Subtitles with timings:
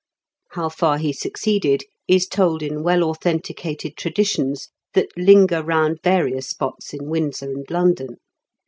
[0.53, 6.91] How far he succeeded is told in well authenticated traditions that linger round various spots
[6.91, 8.17] in Windsor and London.